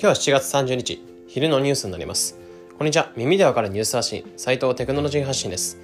[0.00, 2.38] 今日は7月30日、昼のニュースになります。
[2.78, 3.10] こんにちは。
[3.16, 5.76] 耳でわかるニュース発信、斉藤テクノロジー発信です。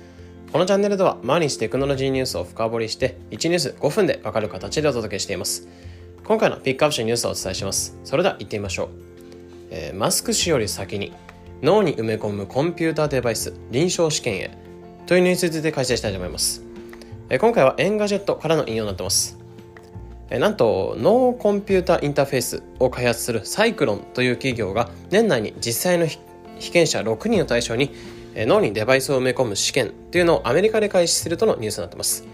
[0.52, 5.66] このチャンネルでは毎日テクノロジーニュースを深掘りして、1ニュース5分でわかる形でお届けしています。
[6.22, 7.98] 今回のピックアップしたニュースをお伝えします。
[8.04, 8.88] それでは行ってみましょう。
[9.70, 11.12] えー、マスク氏より先に、
[11.60, 14.56] 脳に埋め込むコンピューターデバイス、臨床試験へ、
[15.06, 16.62] というニュースについて解説したいと思います。
[17.30, 19.43] え、今回は Engadget からの引用になってます。
[20.38, 26.18] なんとノーコンピュータインターフェースを開発するサイクロンという企業が年内に実際の被
[26.72, 27.90] 験者6人を対象に
[28.34, 32.24] 脳にデバイスを埋め込む試験というのをアメリカで開始するとのニュースになってます。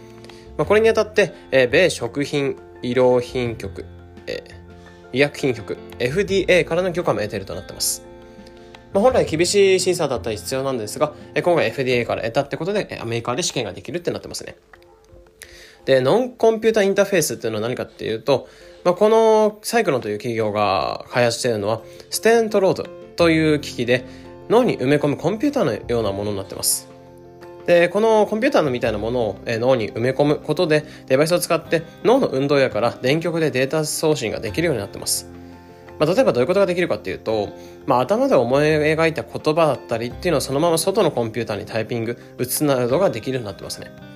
[0.57, 3.85] まあ、これにあたって、米食品医療品局、
[5.13, 8.03] 医薬品局 FDA からの許可も得ているとなってます。
[8.93, 14.57] まあ、本来厳しい審査だったり必要なんですが、今回 FDA から得たってことでアメリカで試験ができるってなってますね。
[15.91, 18.49] で、ノンコンピュータインターフェースっていうのは何かっていうと、
[18.85, 22.85] まあ、このサイクロンという企業が開発しているのは、ステントロード
[23.17, 24.05] という機器で
[24.49, 26.89] 脳に埋め込むコンピューターのようなものになってます。
[27.67, 35.29] で、このコンピューターのみたいなものを脳に埋め込むことで、デバイスを使って脳の運動やから電極でデータ送信ができるようになってます。
[35.99, 37.49] まあ、例えばどういうことができるかっていうと、
[37.87, 44.10] まあ、頭で思い描いた言葉だったりっていうのをそのまま外のコンピューターにタイピング、打つなどができるようになってますね。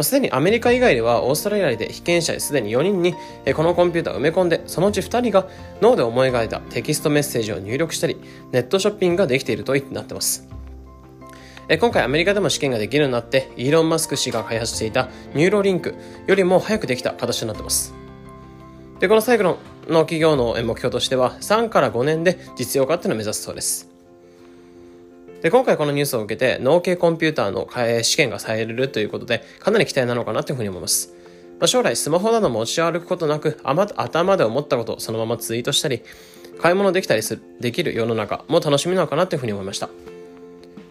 [0.00, 3.14] すでにアメリカ以外ではオーストラリアで被験者すでに4人に
[3.54, 5.46] このコンピューターを埋め込んでそのうち2人が
[5.80, 8.16] 脳で思い描いたテキストメッセージを入力したり
[8.52, 10.48] ネットショッピングができているといってなってます。
[11.80, 15.94] 今回アメリカでも試験ができるようになってイーロン・マスク氏が開発していた Neuralink
[16.26, 17.94] よりも早くできた形になってます。
[18.98, 23.91] でこのシンクロンの企業の目標としては3から5年で実用化っていうのを目指すそうです。
[25.42, 27.68] で、今回このニュースを受けて、脳系コンピューターの
[28.04, 31.14] 試験がされるということで、かなり期待なのかなというふうに思います。
[31.58, 36.02] まあ、将来スマホなど持ち歩くことなく、頭で思ったことをそのままツイートしたり、
[36.60, 39.90] 買い物できたりする、できる世の中も楽しみなのかなというふうに思いました。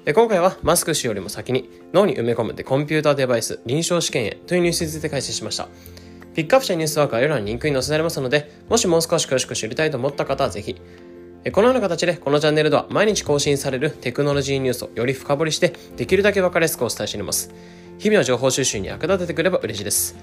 [0.03, 5.67] で今回はマスク氏よりも先に脳に埋め込むでコンピューターデバイス臨床試験へというニュースについて解説しました。
[6.33, 10.75] ピックアップしたニュースは概要欄にリンクに載せられますので、もしもう少し詳しく知りたいと思った方はぜひ、
[11.49, 17.51] このような形でこのチャンネルでは毎日更新されるテクノロジーニュースをより深掘りしてできるだけ分かりやすくお伝えしています。
[17.97, 20.15] 日々の情報収集に役立ててくれば嬉しいです。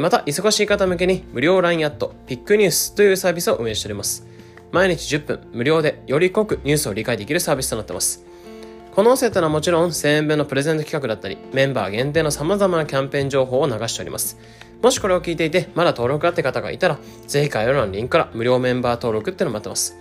[0.00, 4.26] また、忙しい方向けに無料 LINE アットピックニュースというサービスを運営しております。
[4.70, 8.24] 毎日10分無料でより濃くニュースを理解できるサービスとなっています。
[8.94, 14.38] この音声というのはもちろん1000円分のプレゼント企画だったり、メンバー限定の様々なキャンペーン情報を流しております。
[14.82, 19.96] もしこれを聞いていて、まだ登録があって方がいたら、ぜひ概要欄のリンクから無料メンバー登録っていうのを待ってます。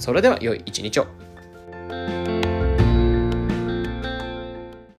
[0.00, 1.06] それでは良い一日を。